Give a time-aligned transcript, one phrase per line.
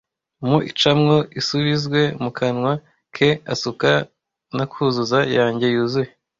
[0.47, 2.71] Mu icamwo isubizwe mu kanwa
[3.15, 3.91] ke Asuka
[4.55, 6.09] na kuzuza yanjye yuzuye.